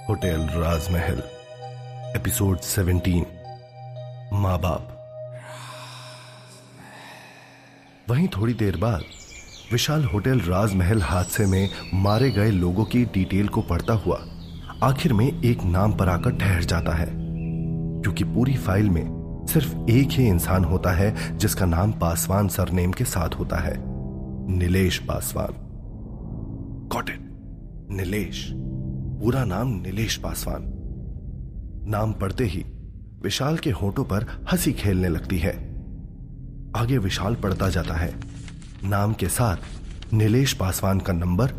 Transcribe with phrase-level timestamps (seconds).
[0.00, 1.22] Hotel राजमहल,
[2.16, 3.26] episode 17
[4.32, 4.96] माँ बाप
[8.10, 9.02] वहीं थोड़ी देर बाद,
[9.72, 14.24] विशाल होटल राजमहल हादसे में मारे गए लोगों की डिटेल को पढ़ता हुआ,
[14.82, 17.08] आखिर में एक नाम पर आकर ठहर जाता है।
[18.02, 19.04] क्योंकि पूरी फ़ाइल में
[19.50, 23.74] सिर्फ़ एक ही इंसान होता है, जिसका नाम पासवान सरनेम के साथ होता है,
[24.58, 25.69] नीलेश पासवान।
[26.92, 27.20] गॉट इट
[27.90, 28.46] नीलेश
[29.20, 30.62] पूरा नाम नीलेश पासवान
[31.90, 32.64] नाम पढ़ते ही
[33.22, 35.52] विशाल के होठों पर हँसी खेलने लगती है
[36.76, 38.12] आगे विशाल पढ़ता जाता है
[38.84, 41.52] नाम के साथ नीलेश पासवान का नंबर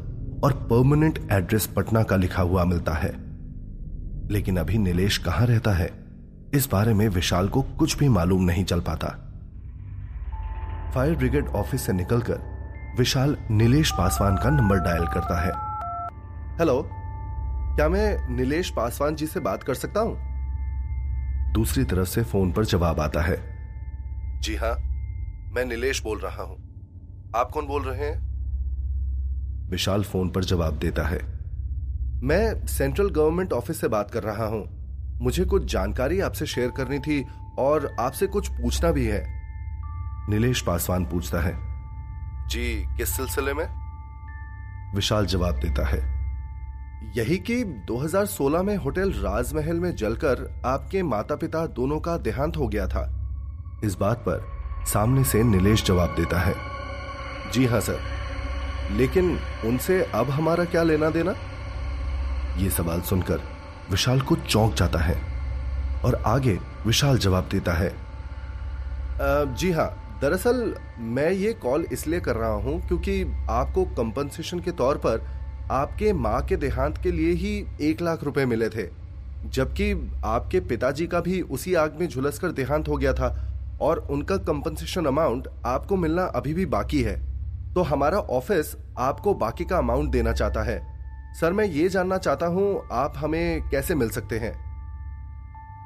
[0.43, 3.11] और परमानेंट एड्रेस पटना का लिखा हुआ मिलता है
[4.31, 5.89] लेकिन अभी नीलेश कहाँ रहता है
[6.53, 9.07] इस बारे में विशाल को कुछ भी मालूम नहीं चल पाता
[10.95, 12.50] फायर ब्रिगेड ऑफ़िस से निकलकर
[12.97, 15.51] विशाल नीलेश पासवान का नंबर डायल करता है।
[16.59, 16.89] हेलो,
[17.75, 20.17] क्या मैं नीलेश पासवान जी से बात कर सकता हूँ?
[21.53, 23.37] दूसरी तरफ़ से फ़ोन पर जवाब आता है।
[24.41, 24.75] जी हाँ,
[25.53, 26.57] मैं नीलेश बोल रहा हूँ।
[27.35, 28.31] आप कौन बोल रहे हैं?
[29.69, 31.19] विशाल फ़ोन पर जवाब देता है।
[32.23, 34.65] मैं सेंट्रल गवर्नमेंट ऑफ़िस से बात कर रहा हूँ।
[35.21, 37.25] मुझे कुछ जानकारी आपसे शेयर करनी थी
[37.59, 39.25] और आपसे कुछ पूछना भी है।
[40.29, 41.70] नीलेश पासवान पूछता है।
[42.51, 43.65] जी किस सिलसिले में?
[44.95, 45.99] विशाल जवाब देता है
[47.17, 52.67] यही कि 2016 में होटल राजमहल में जलकर आपके माता पिता दोनों का देहांत हो
[52.67, 53.03] गया था।
[53.83, 56.53] इस बात पर सामने से नीलेश जवाब देता है
[57.51, 57.99] जी हाँ सर
[58.91, 61.35] लेकिन उनसे अब हमारा क्या लेना देना
[62.57, 63.41] ये सवाल सुनकर
[63.91, 65.15] विशाल को चौंक जाता है
[66.05, 72.35] और आगे विशाल जवाब देता है आ, जी हाँ दरअसल, मैं ये कॉल इसलिए कर
[72.35, 75.27] रहा हूँ क्योंकि आपको कंपनसेशन के तौर पर
[75.71, 78.89] आपके माँ के देहांत के लिए ही एक लाख रुपए मिले थे।
[79.45, 83.49] जबकि आपके पिताजी का भी उसी आग में झुलसकर देहांत हो गया था
[83.81, 87.21] और उनका कंपनसेशन अमाउंट आपको मिलना अभी भी बाकी है।
[87.73, 90.83] तो हमारा ऑफ़िस आपको बाकी का अमाउंट देना चाहता है।
[91.41, 94.71] सर, मैं ये जानना चाहता हूँ, आप हमें कैसे मिल सकते हैं?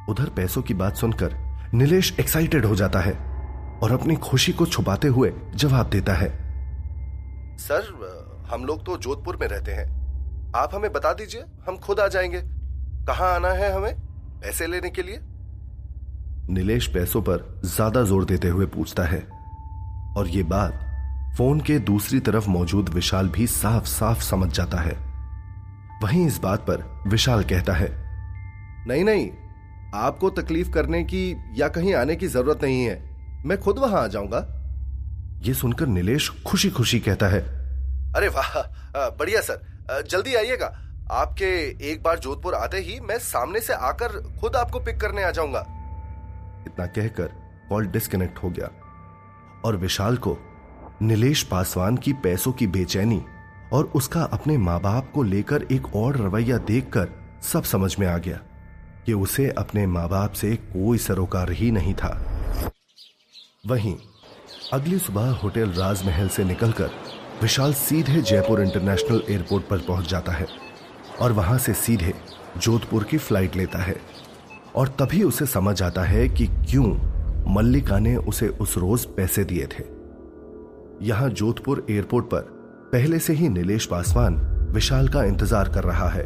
[0.10, 1.36] उधर पैसों की बात सुनकर
[1.74, 3.35] नीलेश एक्साइटेड हो जाता है।
[3.84, 6.30] और अपनी खुशी को छुपाते हुए जवाब देता है।
[7.58, 7.94] सर
[8.52, 9.86] हम लोग तो जोधपुर में रहते हैं।
[10.56, 12.42] आप हमें बता दीजिए हम खुद आ जाएँगे।
[13.08, 13.94] कहा आना है हमें
[14.42, 15.20] पैसे लेने के लिए?
[16.50, 19.20] नीलेश पैसों पर ज़्यादा ज़ोर देते हुए पूछता है।
[20.18, 20.82] और ये बात
[21.38, 24.94] फ़ोन के दूसरी तरफ़ मौजूद विशाल भी साफ़ साफ़ समझ जाता है।
[26.04, 27.90] वहीं इस बात पर विशाल कहता है
[28.88, 29.30] नहीं नहीं
[29.96, 31.26] आपको तकलीफ़ करने की
[31.56, 32.96] या कहीं आने की ज़रूरत नहीं है।
[33.46, 34.40] मैं खुद वहाँ आ जाऊँगा।
[35.44, 37.42] ये सुनकर नीलेश खुशी खुशी कहता है।
[38.16, 38.62] अरे वाह
[39.10, 40.68] बढ़िया सर। जल्दी आइएगा।
[41.12, 41.46] आपके
[41.92, 44.08] एक बार जोधपुर आते ही मैं सामने से आकर
[44.40, 45.60] खुद आपको पिक करने आ जाऊँगा।
[46.68, 47.32] इतना कहकर
[47.70, 48.70] कॉल डिस्कनेक्ट हो गया।
[49.66, 50.38] और विशाल को
[51.02, 53.22] नीलेश पासवान की पैसों की बेचैनी
[53.74, 57.10] और उसका अपने माँ बाप को लेकर एक और रवैया देखकर
[57.44, 58.40] सब समझ में आ गया
[59.06, 62.14] कि उसे अपने माँ बाप से कोई सरोकार ही नहीं था।
[63.68, 63.96] वहीं
[64.74, 66.90] अगली सुबह होटल राजमहल से निकलकर
[67.42, 70.46] विशाल सीधे जयपुर इंटरनेशनल एयरपोर्ट पर पहुँच जाता है
[71.22, 72.14] और वहाँ से सीधे
[72.58, 73.96] जोधपुर की फ़्लाइट लेता है।
[74.76, 76.86] और तभी उसे समझ आता है कि क्यों
[77.56, 79.84] मल्लिका ने उसे उस रोज पैसे दिए थे।
[81.02, 82.48] यहाँ जोधपुर एयरपोर्ट पर
[82.94, 84.38] पहले से ही नीलेश पासवान
[84.74, 86.26] विशाल का इंतज़ार कर रहा है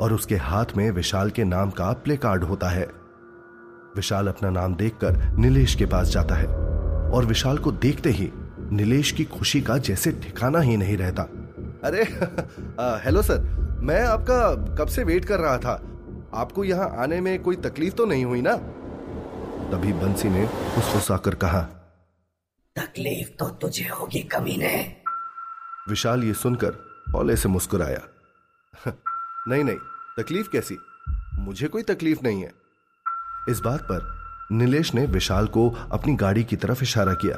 [0.00, 2.88] और उसके हाथ में विशाल के नाम का प्ले कार्ड होता है।
[3.96, 6.46] विशाल अपना नाम देखकर नीलेश के पास जाता है
[7.10, 8.30] और विशाल को देखते ही
[8.70, 11.22] नीलेश की खुशी का जैसे ठिकाना ही नहीं रहता।
[11.84, 12.02] अरे
[13.04, 13.38] हेलो सर
[13.82, 14.38] मैं आपका
[14.74, 15.74] कब से वेट कर रहा था?
[16.34, 18.56] आपको यहाँ आने में कोई तकलीफ़ तो नहीं हुई ना?
[19.70, 21.60] तभी बंसी ने फुसफुसाकर कहा
[22.76, 24.74] तकलीफ़ तो तुझे होगी कमी ने
[25.88, 26.76] विशाल ये सुनकर
[27.14, 28.00] हौले से मुस्कुराया।
[29.48, 29.76] नहीं नहीं
[30.18, 30.76] तकलीफ़ कैसी?
[31.38, 32.65] मुझे कोई तकलीफ़ नहीं है।
[33.48, 34.14] इस बात पर
[34.52, 37.36] नीलेश ने विशाल को अपनी गाड़ी की तरफ़ इशारा किया।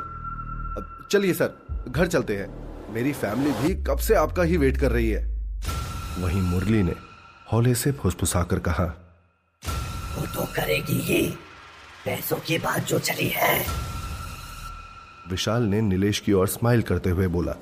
[1.13, 5.11] चलिए सर घर चलते हैं। मेरी फैमिली भी कब से आपका ही वेट कर रही
[5.11, 5.25] है।
[6.21, 6.95] वहीं मुरली ने
[7.53, 8.85] हौले से फुसफुसाकर कहा
[10.17, 11.27] वो तो करेगी ही।
[12.05, 13.59] पैसों की बात जो चली है।
[15.31, 17.55] विशाल ने नीलेश की ओर स्माइल करते हुए बोला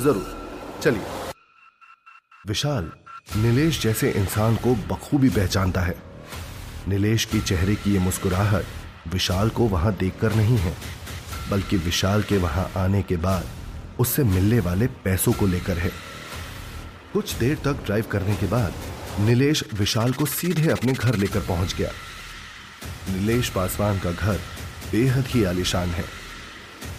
[0.00, 1.32] ज़रूर चलिए।
[2.46, 2.90] विशाल
[3.36, 6.11] नीलेश जैसे इंसान को बखूबी पहचानता है।
[6.88, 10.74] नीलेश के चेहरे की ये मुस्कुराहट विशाल को वहाँ देखकर नहीं है,
[11.50, 13.46] बल्कि विशाल के वहाँ आने के बाद
[14.00, 15.90] उससे मिलने वाले पैसों को लेकर है।
[17.12, 18.74] कुछ देर तक ड्राइव करने के बाद
[19.20, 21.90] नीलेश विशाल को सीधे अपने घर लेकर पहुँच गया।
[23.10, 24.40] नीलेश पासवान का घर
[24.92, 26.04] बेहद ही आलिशान है।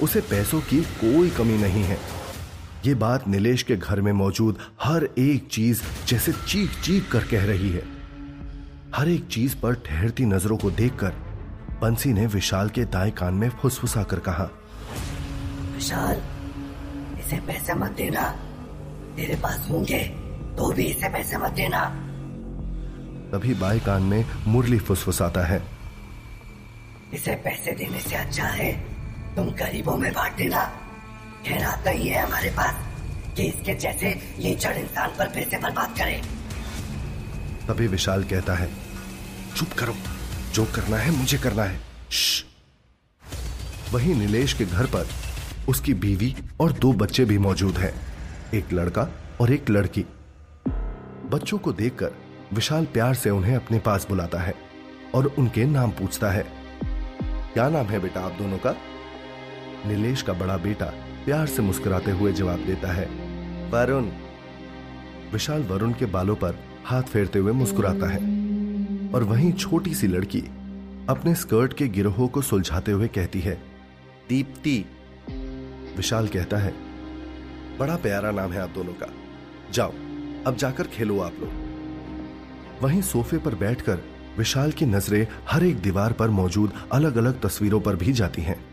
[0.01, 1.99] उसे पैसों की कोई कमी नहीं है।
[2.85, 7.45] ये बात नीलेश के घर में मौजूद हर एक चीज़ जैसे चीख चीख कर कह
[7.45, 7.83] रही है।
[8.95, 11.13] हर एक चीज़ पर ठहरती नज़रों को देखकर
[11.81, 14.43] बंसी ने विशाल के दाएँ कान में फुसफुसा कर कहा
[15.73, 16.21] विशाल
[17.19, 18.23] इसे पैसे मत देना।
[19.15, 19.99] तेरे पास होंगे
[20.57, 21.79] तो भी इसे पैसे मत देना।
[23.31, 25.61] तभी बाएँ कान में मुरली फुसफुसाता है।
[27.13, 28.71] इसे पैसे देने से अच्छा है
[29.35, 30.63] तुम गरीबों में बांट देना।
[31.47, 32.85] खैर नहीं है हमारे पास
[33.37, 36.21] कि इसके जैसे ये जड़ इंसान पर पैसे बर्बाद करे।
[37.67, 38.82] तभी विशाल कहता है
[39.55, 39.95] चुप करो।
[40.53, 41.79] जो करना है, मुझे करना है।
[43.93, 45.07] वहीं नीलेश के घर पर
[45.69, 47.93] उसकी बीवी और दो बच्चे भी मौजूद हैं।
[48.53, 49.07] एक लड़का
[49.41, 50.05] और एक लड़की।
[51.29, 52.11] बच्चों को देखकर
[52.53, 54.55] विशाल प्यार से उन्हें अपने पास बुलाता है
[55.15, 56.45] और उनके नाम पूछता है।
[57.53, 58.71] क्या नाम है बेटा आप दोनों का?
[59.85, 60.85] नीलेश का बड़ा बेटा
[61.25, 63.05] प्यार से मुस्कुराते हुए जवाब देता है,
[63.69, 64.03] वरुण।
[65.33, 68.42] विशाल वरुण के बालों पर हाथ फेरते हुए मुस्कुराता है।
[69.13, 70.41] और वहीं छोटी सी लड़की
[71.09, 73.61] अपने स्कर्ट के गिरोहों को सुलझाते हुए कहती है,
[74.29, 74.85] दीप्ति,
[75.97, 76.73] विशाल कहता है,
[77.77, 79.07] बड़ा प्यारा नाम है आप दोनों का।
[79.73, 79.91] जाओ,
[80.47, 83.99] अब जाकर खेलो आप लोग। वहीं सोफे पर बैठकर
[84.37, 88.65] विशाल की नज़रें हर एक दीवार पर मौजूद अलग अलग तस्वीरों पर भी जाती हैं,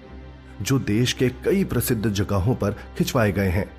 [0.62, 3.70] जो देश के कई प्रसिद्ध जगहों पर खिंचवाए गए हैं।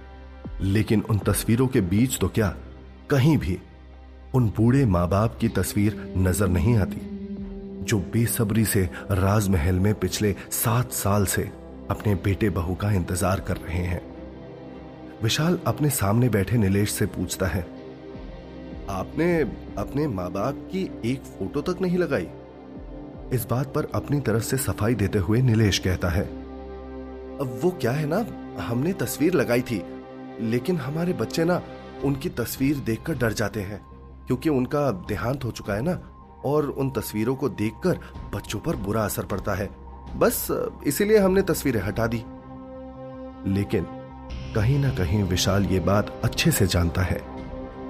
[0.61, 2.55] लेकिन उन तस्वीरों के बीच तो क्या,
[3.09, 3.57] कहीं भी
[4.33, 7.01] उन बूढ़े माँ बाप की तस्वीर नज़र नहीं आती,
[7.83, 11.41] जो बेसब्री से राजमहल में पिछले सात साल से
[11.91, 14.01] अपने बेटे बहू का इंतज़ार कर रहे हैं।
[15.23, 17.61] विशाल अपने सामने बैठे नीलेश से पूछता है,
[18.89, 19.39] आपने
[19.77, 22.27] अपने माँ बाप की एक फ़ोटो तक नहीं लगाई?
[23.33, 27.91] इस बात पर अपनी तरफ़ से सफ़ाई देते हुए नीलेश कहता है, अब वो क्या
[27.91, 28.25] है ना,
[28.61, 29.83] हमने तस्वीर लगाई थी,
[30.41, 31.61] लेकिन हमारे बच्चे ना
[32.03, 33.85] उनकी तस्वीर देखकर डर जाते हैं।
[34.27, 35.99] क्योंकि उनका देहांत हो चुका है ना,
[36.45, 37.99] और उन तस्वीरों को देखकर
[38.35, 39.69] बच्चों पर बुरा असर पड़ता है।
[40.17, 40.47] बस,
[40.87, 42.23] इसीलिए हमने तस्वीरें हटा दी।
[43.53, 43.83] लेकिन,
[44.55, 47.21] कहीं ना कहीं विशाल ये बात अच्छे से जानता है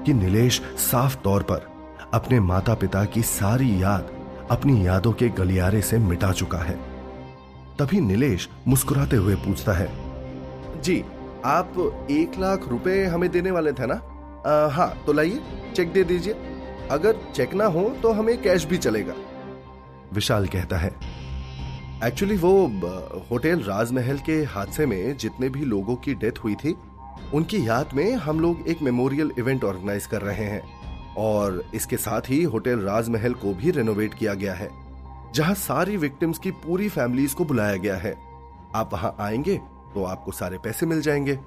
[0.05, 1.67] कि नीलेश साफ़ तौर पर
[2.13, 4.09] अपने माता पिता की सारी याद
[4.51, 6.79] अपनी यादों के गलियारे से मिटा चुका है।
[7.79, 9.89] तभी नीलेश मुस्कुराते हुए पूछता है,
[10.81, 11.03] जी,
[11.45, 11.73] आप
[12.11, 14.01] एक लाख रुपए हमें देने वाले थे ना?
[14.47, 15.41] आ, हाँ तो लाइए
[15.75, 16.33] चेक दे दीजिए।
[16.91, 19.13] अगर चेक ना हो तो हमें कैश भी चलेगा।
[20.13, 20.89] विशाल कहता है।
[22.03, 22.51] एक्चुअली वो
[23.31, 26.75] होटल राजमहल के हादसे में जितने भी लोगों की डेथ हुई थी
[27.33, 32.21] उनकी याद में हम लोग एक मेमोरियल इवेंट ऑर्गेनाइज कर रहे हैं और इसके साथ
[32.29, 34.69] ही होटल राजमहल को भी रेनोवेट किया गया है
[35.33, 38.15] जहाँ सारी विक्टिम्स की पूरी फैमिलीज़ को बुलाया गया है।
[38.75, 39.57] आप वहाँ आएँगे
[39.93, 41.39] तो आपको सारे पैसे मिल जाएँगे।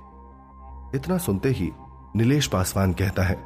[0.94, 1.72] इतना सुनते ही
[2.16, 3.36] नीलेश पासवान कहता है।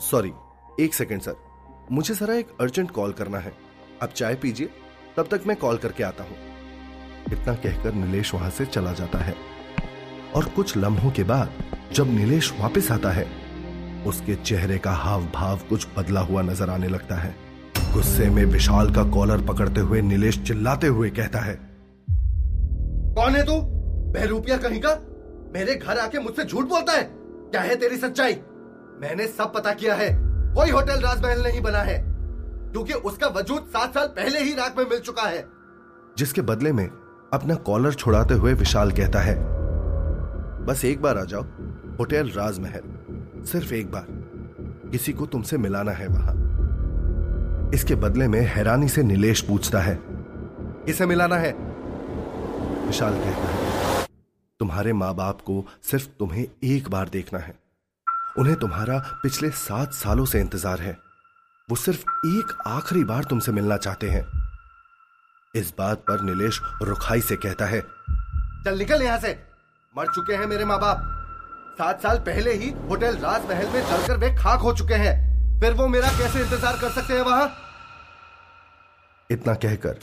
[0.00, 0.32] सॉरी
[0.80, 1.34] एक सेकेंड सर
[1.92, 3.52] मुझे जरा एक अर्जेंट कॉल करना है।
[4.02, 4.68] आप चाय पीजिए
[5.16, 6.36] तब तक मैं कॉल करके आता हूँ।
[7.32, 9.34] इतना कहकर नीलेश वहाँ से चला जाता है।
[10.36, 11.52] और कुछ लम्हों के बाद
[11.92, 13.26] जब नीलेश वापस आता है
[14.06, 17.34] उसके चेहरे का हाव भाव कुछ बदला हुआ नज़र आने लगता है।
[17.92, 21.58] गुस्से में विशाल का कॉलर पकड़ते हुए नीलेश चिल्लाते हुए कहता है
[23.14, 23.60] कौन है तू?
[24.12, 25.00] बहरूपिया कहीं का?
[25.54, 27.10] मेरे घर आके मुझसे झूठ बोलता है।
[27.52, 28.34] क्या है तेरी सच्चाई?
[29.00, 30.08] मैंने सब पता किया है।
[30.54, 31.98] कोई होटल राजमहल नहीं बना है,
[32.72, 35.44] क्योंकि उसका वजूद सात साल पहले ही राख में मिल चुका है।
[36.18, 36.86] जिसके बदले में
[37.32, 39.34] अपना कॉलर छुड़ाते हुए विशाल कहता है,
[40.66, 41.42] बस एक बार आ जाओ,
[41.98, 44.06] होटल राजमहल, सिर्फ़ एक बार।
[44.90, 49.98] किसी को तुमसे मिलाना है वहाँ। इसके बदले में हैरानी से नीलेश पूछता है,
[50.86, 51.52] किसे मिलाना है?
[52.86, 53.71] विशाल कहता है
[54.62, 57.54] तुम्हारे माँ बाप को सिर्फ़ तुम्हें एक बार देखना है।
[58.38, 60.92] उन्हें तुम्हारा पिछले सात सालों से इंतज़ार है।
[61.68, 64.22] वो सिर्फ़ एक आखिरी बार तुमसे मिलना चाहते हैं।
[65.54, 67.80] इस बात पर नीलेश रुखाई से कहता है,
[68.64, 69.32] चल निकल यहाँ से।
[69.94, 71.02] मर चुके हैं मेरे माँ बाप
[71.78, 75.14] सात साल पहले ही होटल राजमहल में जलकर वे खाक हो चुके हैं।
[75.60, 77.52] फिर वो मेरा कैसे इंतज़ार कर सकते हैं वहाँ?
[79.30, 79.98] इतना कहकर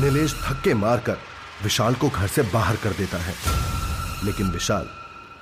[0.00, 1.18] नीलेश धक्के मारकर
[1.62, 3.34] विशाल को घर से बाहर कर देता है।
[4.24, 4.88] लेकिन विशाल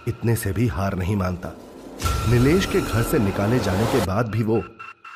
[0.09, 1.53] इतने से भी हार नहीं मानता।
[2.31, 4.63] नीलेश के घर से निकाले जाने के बाद भी वो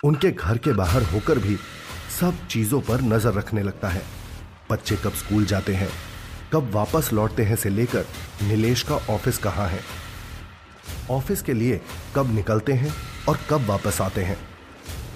[0.05, 1.57] उनके घर के बाहर होकर भी
[2.21, 4.03] सब चीज़ों पर नज़र रखने लगता है।
[4.71, 5.89] बच्चे कब स्कूल जाते हैं,
[6.53, 8.05] कब वापस लौटते हैं से लेकर
[8.43, 9.81] नीलेश का ऑफ़िस कहाँ है।
[11.11, 11.81] ऑफ़िस के लिए
[12.17, 12.95] कब निकलते हैं
[13.29, 14.37] और कब वापस आते हैं।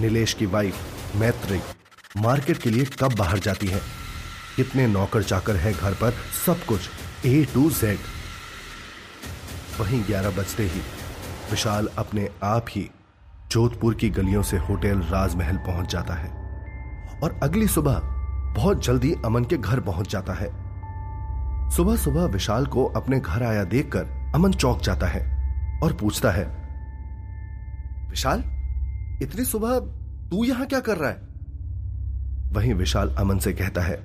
[0.00, 1.60] नीलेश की वाइफ मैत्री
[2.16, 3.80] मार्केट के लिए कब बाहर जाती है।
[4.56, 6.14] कितने नौकर चाकर है घर पर,
[6.46, 6.80] सब कुछ
[7.26, 7.98] ए टू जेड
[9.80, 10.80] वहीं ग्यारह बजते ही
[11.50, 12.90] विशाल अपने आप ही
[13.50, 16.30] जोधपुर की गलियों से होटल राजमहल पहुँच जाता है
[17.22, 18.00] और अगली सुबह
[18.56, 20.48] बहुत जल्दी अमन के घर पहुँच जाता है।
[21.70, 26.44] सुबह सुबह विशाल को अपने घर आया देखकर अमन चौक जाता है और पूछता है,
[28.10, 28.38] विशाल,
[29.22, 29.78] इतनी सुबह
[30.30, 31.26] तू यहाँ क्या कर रहा है?
[32.52, 33.96] वहीं विशाल अमन से कहता है,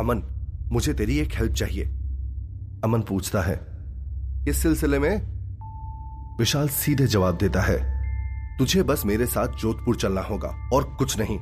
[0.00, 0.22] अमन,
[0.72, 1.84] मुझे तेरी एक हेल्प चाहिए।
[2.84, 3.73] अमन पूछता है
[4.48, 5.20] इस सिलसिले में?
[6.38, 7.76] विशाल सीधे जवाब देता है,
[8.58, 11.38] तुझे बस मेरे साथ जोधपुर चलना होगा और कुछ नहीं।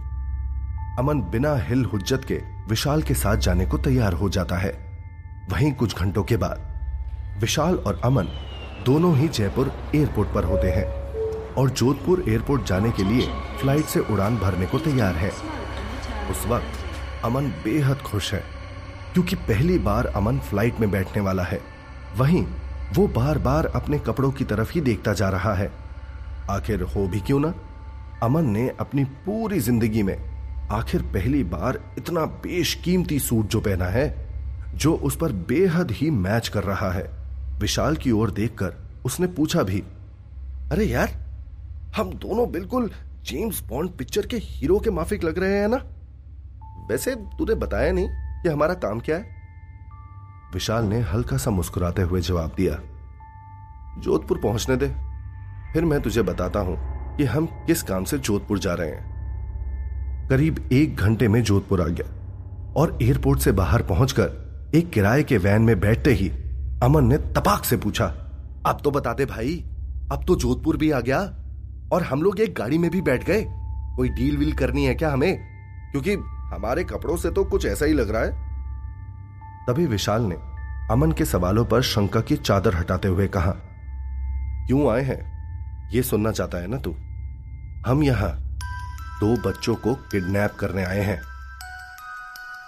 [0.98, 2.34] अमन बिना हिल हुज्जत के
[2.68, 4.70] विशाल के साथ जाने को तैयार हो जाता है।
[5.50, 8.28] वहीं कुछ घंटों के बाद, विशाल और अमन
[8.86, 10.86] दोनों ही जयपुर एयरपोर्ट पर होते हैं
[11.54, 13.26] और जोधपुर एयरपोर्ट जाने के लिए
[13.60, 15.30] फ़्लाइट से उड़ान भरने को तैयार है।
[16.30, 18.44] उस वक्त अमन बेहद खुश है,
[19.14, 21.60] क्योंकि पहली बार अमन फ़्लाइट में बैठने वाला है।
[22.16, 22.46] वहीं
[22.92, 25.70] वो बार बार अपने कपड़ों की तरफ़ ही देखता जा रहा है।
[26.50, 27.54] आखिर हो भी क्यों ना?
[28.22, 30.16] अमन ने अपनी पूरी ज़िंदगी में
[30.70, 34.28] आखिर पहली बार इतना बेशकीमती सूट जो पहना है,
[34.74, 37.10] जो उस पर बेहद ही मैच कर रहा है।
[37.58, 39.80] विशाल की ओर देखकर उसने पूछा भी,
[40.72, 41.10] अरे यार,
[41.96, 42.90] हम दोनों बिल्कुल
[43.24, 45.84] जेम्स बॉन्ड पिक्चर के हीरो के माफिक लग रहे हैं ना?
[46.90, 48.08] वैसे तूने बताया नहीं
[48.42, 49.41] कि हमारा काम क्या है?
[50.54, 52.74] विशाल ने हल्का सा मुस्कुराते हुए जवाब दिया,
[53.98, 54.88] जोधपुर पहुँचने दे।
[55.72, 56.76] फिर मैं तुझे बताता हूँ
[57.16, 61.86] कि हम किस काम से जोधपुर जा रहे हैं। करीब एक घंटे में जोधपुर आ
[61.86, 66.28] गया और एयरपोर्ट से बाहर पहुंचकर एक किराए के वैन में बैठते ही
[66.82, 68.06] अमन ने तपाक से पूछा,
[68.66, 69.56] अब तो बता दे भाई,
[70.12, 71.20] अब तो जोधपुर भी आ गया
[71.92, 73.44] और हम लोग एक गाड़ी में भी बैठ गए।
[73.96, 75.38] कोई डील वील करनी है क्या हमें?
[75.92, 76.14] क्योंकि
[76.54, 78.50] हमारे कपड़ों से तो कुछ ऐसा ही लग रहा है।
[79.68, 80.34] तभी विशाल ने
[80.90, 83.50] अमन के सवालों पर शंका की चादर हटाते हुए कहा,
[84.66, 85.20] क्यों आए हैं?
[85.90, 86.90] ये सुनना चाहता है ना तू?
[87.86, 88.30] हम यहाँ
[89.20, 91.20] दो बच्चों को किडनैप करने आए हैं।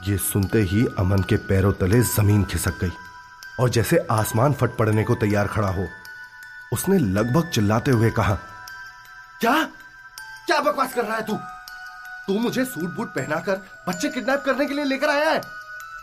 [0.08, 2.92] ये सुनते ही अमन के पैरों तले ज़मीन खिसक गई
[3.60, 5.86] और जैसे आसमान फट पड़ने को तैयार खड़ा हो,
[6.72, 8.34] उसने लगभग चिल्लाते हुए कहा,
[9.40, 9.62] क्या?
[10.46, 11.38] क्या बकवास कर रहा है तू?
[12.26, 15.40] तू मुझे सूट बूट पहनाकर बच्चे किडनैप करने के लिए लेकर आया है?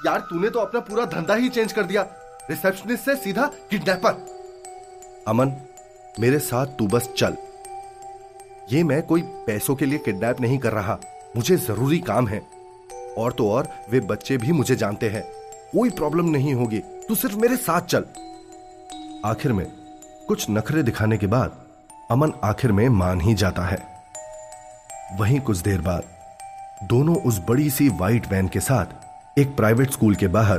[0.05, 2.01] यार, तूने तो अपना पूरा धंधा ही चेंज कर दिया।
[2.49, 4.11] रिसेप्शनिस्ट से सीधा किडनैपर
[5.27, 5.51] अमन,
[6.19, 7.37] मेरे साथ तू बस चल।
[8.71, 10.99] ये मैं कोई पैसों के लिए किडनैप नहीं कर रहा।
[11.35, 12.41] मुझे ज़रूरी काम है।
[13.17, 15.21] और तो और, वे बच्चे भी मुझे जानते हैं।
[15.77, 18.05] कोई प्रॉब्लम नहीं होगी। तू सिर्फ़ मेरे साथ चल।
[19.25, 19.71] आखिर में,
[20.27, 21.57] कुछ नखरे दिखाने के बाद,
[22.11, 23.77] अमन आखिर में मान ही जाता है।
[25.15, 26.03] वहीं कुछ देर बाद,
[26.83, 28.85] दोनों उस बड़ी सी व्हाइट वैन के साथ
[29.37, 30.57] एक प्राइवेट स्कूल के बाहर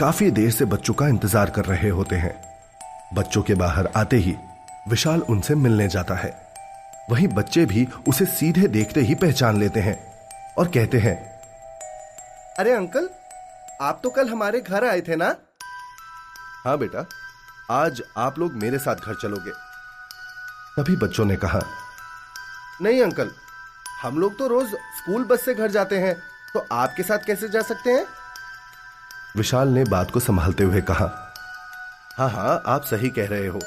[0.00, 2.34] काफ़ी देर से बच्चों का इंतज़ार कर रहे होते हैं।
[3.14, 4.34] बच्चों के बाहर आते ही
[4.88, 6.30] विशाल उनसे मिलने जाता है।
[7.10, 9.96] वहीं बच्चे भी उसे सीधे देखते ही पहचान लेते हैं
[10.58, 11.16] और कहते हैं,
[12.58, 13.08] अरे अंकल,
[13.80, 15.34] आप तो कल हमारे घर आए थे ना?
[16.64, 17.06] हाँ बेटा,
[17.72, 19.50] आज आप लोग मेरे साथ घर चलोगे।
[20.76, 21.62] तभी बच्चों ने कहा,
[22.82, 23.30] नहीं अंकल,
[24.02, 26.20] हम लोग तो रोज स्कूल बस से घर जाते हैं।
[26.54, 28.04] तो आपके साथ कैसे जा सकते हैं?
[29.36, 31.10] विशाल ने बात को संभालते हुए कहा
[32.16, 33.60] हाँ हाँ आप सही कह रहे हो।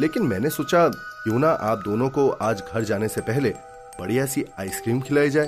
[0.00, 3.50] लेकिन मैंने सोचा क्यों ना आप दोनों को आज घर जाने से पहले
[4.00, 5.46] बढ़िया सी आइसक्रीम खिलाई जाए।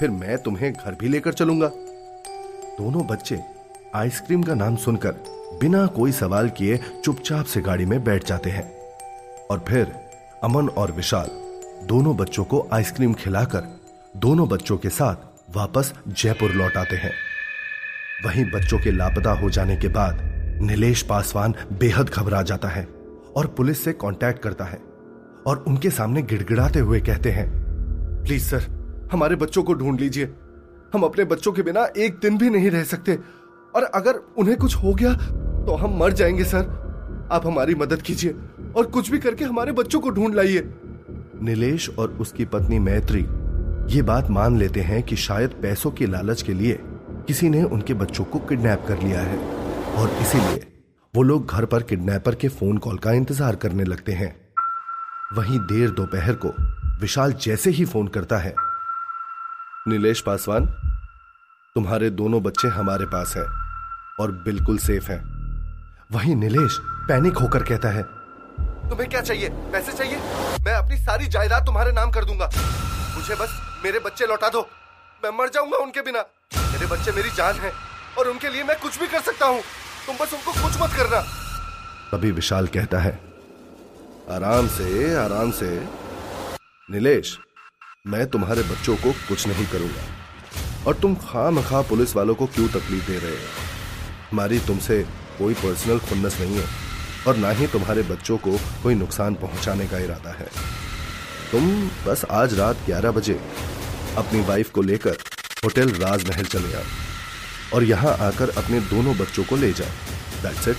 [0.00, 1.68] फिर मैं तुम्हें घर भी लेकर चलूँगा।
[2.78, 3.40] दोनों बच्चे
[3.94, 5.12] आइसक्रीम का नाम सुनकर
[5.60, 8.70] बिना कोई सवाल किए चुपचाप से गाड़ी में बैठ जाते हैं।
[9.50, 9.94] और फिर
[10.44, 11.30] अमन और विशाल
[11.86, 13.68] दोनों बच्चों को आइसक्रीम खिलाकर
[14.16, 17.12] दोनों बच्चों के साथ वापस जयपुर लौट आते हैं।
[18.24, 20.18] वहीं बच्चों के लापता हो जाने के बाद
[20.62, 22.88] नीलेश पासवान बेहद घबरा जाता है
[23.36, 24.78] और पुलिस से कांटेक्ट करता है
[25.46, 27.48] और उनके सामने गिड़गिड़ाते हुए कहते हैं,
[28.24, 28.66] प्लीज़ सर,
[29.12, 30.32] हमारे बच्चों को ढूंढ लीजिए।
[30.94, 33.18] हम अपने बच्चों के बिना एक दिन भी नहीं रह सकते।
[33.74, 38.34] और अगर उन्हें कुछ हो गया तो हम मर जाएँगे, सर। आप हमारी मदद कीजिए
[38.76, 40.68] और कुछ भी करके हमारे बच्चों को ढूंढ लाइए।
[41.42, 43.26] नीलेश और उसकी पत्नी मैत्री
[43.86, 46.78] ये बात मान लेते हैं कि शायद पैसों के लालच के लिए
[47.26, 49.36] किसी ने उनके बच्चों को किडनैप कर लिया है।
[49.96, 50.66] और इसीलिए
[51.14, 54.34] वो लोग घर पर किडनैपर के फ़ोन कॉल का इंतज़ार करने लगते हैं।
[55.32, 56.48] वहीं देर दोपहर को
[57.00, 58.54] विशाल जैसे ही फ़ोन करता है,
[59.88, 60.66] नीलेश पासवान,
[61.76, 63.46] तुम्हारे दोनों बच्चे हमारे पास हैं
[64.20, 65.20] और बिल्कुल सेफ़ हैं।
[66.12, 66.78] वहीं नीलेश
[67.08, 69.48] पैनिक होकर कहता है, तुम्हें क्या चाहिए?
[69.72, 70.18] पैसे चाहिए?
[70.64, 72.50] मैं अपनी सारी जायदाद तुम्हारे नाम कर दूँगा।
[73.16, 74.60] मुझे बस मेरे बच्चे लौटा दो।
[75.22, 76.20] मैं मर जाऊँगा उनके बिना।
[76.52, 77.72] मेरे बच्चे मेरी जान है
[78.18, 79.60] और उनके लिए मैं कुछ भी कर सकता हूँ।
[80.06, 81.20] तुम बस उनको कुछ मत करना।
[82.10, 83.12] तभी विशाल कहता है,
[84.30, 85.68] आराम से आराम से।
[86.88, 87.38] नीलेश,
[88.06, 90.04] मैं तुम्हारे बच्चों को कुछ नहीं करूँगा।
[90.86, 93.48] और तुम खा पुलिस वालों को क्यों तकलीफ़ दे रहे हो?
[94.30, 95.02] हमारी तुमसे
[95.38, 96.66] कोई पर्सनल खुन्नस नहीं है
[97.26, 100.48] और ना ही तुम्हारे बच्चों को कोई नुकसान पहुँचाने का इरादा है।
[101.52, 101.66] तुम
[102.06, 103.34] बस आज रात 11 बजे
[104.18, 105.16] अपनी वाइफ को लेकर
[105.64, 106.82] होटल राजमहल चले आओ
[107.74, 110.76] और यहाँ आकर अपने दोनों बच्चों को ले जाओ। दैट्स इट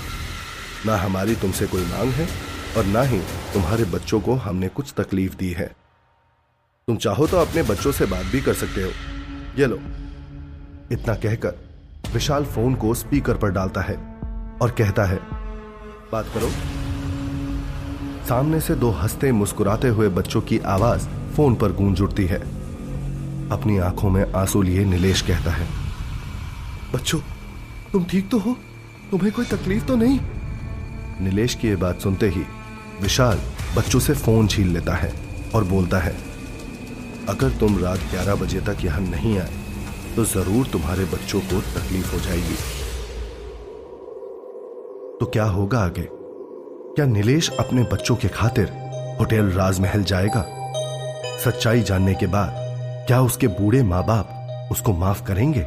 [0.86, 2.28] ना हमारी तुमसे कोई मांग है
[2.78, 3.20] और ना ही
[3.54, 5.68] तुम्हारे बच्चों को हमने कुछ तकलीफ़ दी है।
[6.88, 8.92] तुम चाहो तो अपने बच्चों से बात भी कर सकते हो।
[9.58, 9.80] ये लो।
[10.92, 11.56] इतना कहकर
[12.14, 13.96] विशाल फ़ोन को स्पीकर पर डालता है
[14.62, 15.20] और कहता है,
[16.12, 16.52] बात करो।
[18.28, 22.40] सामने से दो हँसते मुस्कुराते हुए बच्चों की आवाज़ फ़ोन पर गूंज उठती है।
[23.52, 25.68] अपनी आँखों में आँसू लिए नीलेश कहता है,
[26.94, 27.20] बच्चों,
[27.92, 28.56] तुम ठीक तो हो?
[29.12, 30.20] तुम्हें कोई तकलीफ़ तो नहीं?
[31.22, 32.44] नीलेश की यह बात सुनते ही
[33.02, 33.40] विशाल
[33.78, 35.14] बच्चों से फ़ोन छीन लेता है
[35.56, 36.16] और बोलता है,
[37.30, 39.66] अगर तुम रात 11 बजे तक यहाँ नहीं आए
[40.16, 42.56] तो ज़रूर तुम्हारे बच्चों को तकलीफ़ हो जाएगी।
[45.20, 46.17] तो क्या होगा आगे?
[46.98, 48.70] क्या नीलेश अपने बच्चों के खातिर
[49.20, 50.46] होटल राजमहल जाएगा?
[51.44, 52.54] सच्चाई जानने के बाद
[53.08, 55.62] क्या उसके बूढ़े माँ बाप उसको माफ़ करेंगे?